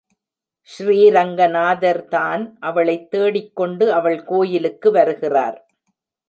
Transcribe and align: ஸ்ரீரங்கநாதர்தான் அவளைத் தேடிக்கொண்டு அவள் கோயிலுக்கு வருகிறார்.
ஸ்ரீரங்கநாதர்தான் 0.69 2.53
அவளைத் 2.59 3.11
தேடிக்கொண்டு 3.11 3.93
அவள் 3.93 4.23
கோயிலுக்கு 4.23 4.91
வருகிறார். 4.91 5.65